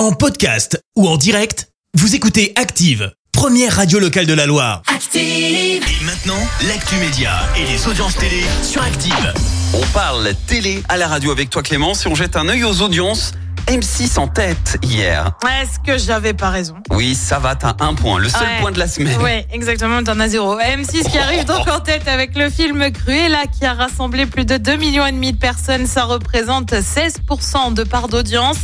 [0.00, 4.80] En podcast ou en direct, vous écoutez Active, première radio locale de la Loire.
[4.86, 5.20] Active.
[5.20, 9.34] Et maintenant, l'actu média et les audiences télé sur Active.
[9.74, 11.92] On parle télé à la radio avec toi Clément.
[11.92, 13.32] Si on jette un œil aux audiences,
[13.70, 15.30] M6 en tête hier.
[15.62, 16.74] Est-ce que j'avais pas raison?
[16.90, 18.60] Oui, ça va, t'as un point, le seul Ouais.
[18.60, 19.16] point de la semaine.
[19.22, 20.58] Ouais, exactement, t'en as zéro.
[20.58, 24.56] M6 qui arrive donc en tête avec le film Cruella qui a rassemblé plus de
[24.56, 25.86] 2 millions et demi de personnes.
[25.86, 28.56] Ça représente 16% de part d'audience.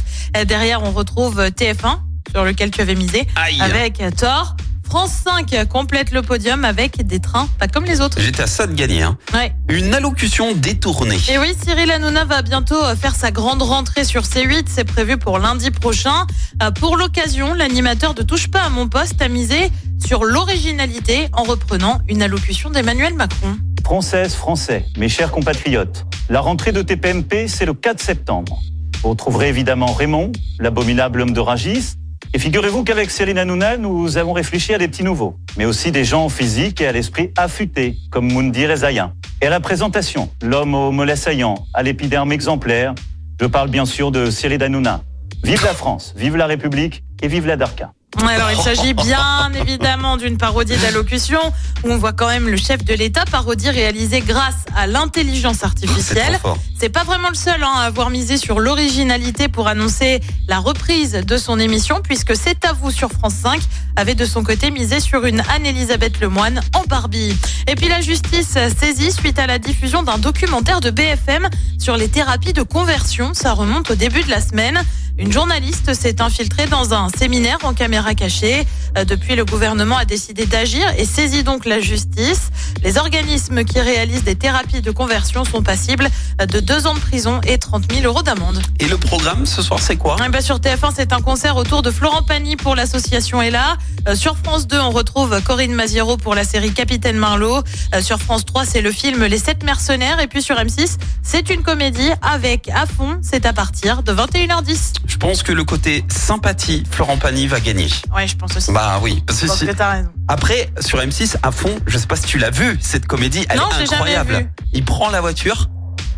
[0.45, 1.99] Derrière, on retrouve TF1
[2.33, 3.61] sur lequel tu avais misé Aïe.
[3.61, 4.57] avec Thor.
[4.89, 8.21] France 5 complète le podium avec des trains pas comme les autres.
[8.21, 9.03] J'étais à ça de gagner.
[9.03, 9.19] hein.
[9.35, 9.53] Ouais.
[9.69, 11.19] Une allocution détournée.
[11.29, 14.65] Et oui, Cyril Hanouna va bientôt euh, faire sa grande rentrée sur C8.
[14.69, 16.27] C'est prévu pour lundi prochain.
[16.63, 19.71] Euh, Pour l'occasion, l'animateur de Touche pas à mon poste a misé
[20.05, 23.57] sur l'originalité en reprenant une allocution d'Emmanuel Macron.
[23.85, 28.61] Françaises, Français, mes chers compatriotes, la rentrée de TPMP, c'est le 4 septembre.
[29.03, 31.95] Vous retrouverez évidemment Raymond, l'abominable homme de Ragis.
[32.37, 36.05] Et figurez-vous qu'avec Cyril Hanouna, nous avons réfléchi à des petits nouveaux, mais aussi des
[36.05, 39.15] gens physiques et à l'esprit affûté, comme Moundir et Zayin.
[39.41, 42.95] Et à la présentation, l'homme au mollet saillant, à l'épiderme exemplaire,
[43.41, 45.01] je parle bien sûr de Cyril Hanouna.
[45.45, 47.93] Vive la France, vive la République et vive la Darka.
[48.29, 51.41] Alors, il s'agit bien évidemment d'une parodie d'allocution
[51.85, 55.65] où on voit quand même le chef de l'État parodie réalisée grâce à l'intelligence C'est
[55.65, 56.39] artificielle.
[56.79, 61.13] C'est pas vraiment le seul hein, à avoir misé sur l'originalité pour annoncer la reprise
[61.13, 63.63] de son émission, puisque C'est à vous sur France 5
[63.97, 67.35] avait de son côté misé sur une Anne-Elisabeth Lemoine en Barbie.
[67.67, 72.09] Et puis la justice saisie suite à la diffusion d'un documentaire de BFM sur les
[72.09, 73.33] thérapies de conversion.
[73.33, 74.83] Ça remonte au début de la semaine.
[75.19, 78.67] Une journaliste s'est infiltrée dans un séminaire en caméra cachée.
[78.99, 82.51] Euh, Depuis, le gouvernement a décidé d'agir et saisit donc la justice.
[82.83, 86.09] Les organismes qui réalisent des thérapies de conversion sont passibles
[86.47, 88.61] de deux ans de prison et 30 000 euros d'amende.
[88.81, 90.17] Et le programme ce soir, c'est quoi?
[90.25, 93.77] Eh ben, sur TF1, c'est un concert autour de Florent Pagny pour l'association Ella.
[94.09, 97.63] Euh, sur France 2, on retrouve Corinne Maziero pour la série Capitaine Marlowe.
[97.95, 100.21] Euh, sur France 3, c'est le film Les Sept Mercenaires.
[100.21, 103.19] Et puis sur M6, c'est une comédie avec à fond.
[103.23, 104.95] C'est à partir de 21h10.
[105.07, 107.89] Je pense que le côté sympathie, Florent Pagny va gagner.
[108.15, 108.73] Ouais, je pense aussi.
[108.73, 110.09] Bah oui, parce que Je pense si- que t'as raison.
[110.29, 113.59] après sur M6 à fond, je sais pas si tu l'as vu cette comédie, elle
[113.59, 114.37] Non, est j'ai jamais incroyable.
[114.39, 114.51] vu.
[114.73, 115.69] Il prend la voiture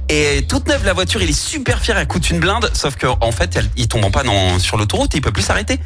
[0.08, 3.06] et toute neuve la voiture, il est super fier, elle coûte une blinde, sauf que
[3.06, 5.78] en fait, elle, il tombe en panne en- sur l'autoroute, et il peut plus s'arrêter.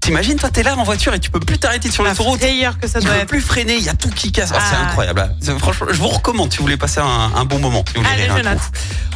[0.00, 2.40] T'imagines, toi, t'es là en voiture et tu peux plus t'arrêter sur La l'autoroute.
[2.40, 3.28] que ça Tu doit peux être.
[3.28, 4.50] plus freiner, il y a tout qui casse.
[4.54, 4.86] Ah, c'est Ah.
[4.88, 5.34] incroyable.
[5.40, 7.82] C'est- Franchement, je vous recommande si vous voulez passer un, un bon moment.
[7.88, 8.58] Si vous voulez Allez, rire je un note.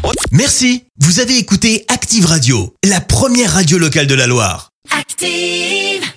[0.03, 0.13] coup.
[0.33, 4.71] Merci, vous avez écouté Active Radio, la première radio locale de la Loire.
[4.99, 6.11] Active.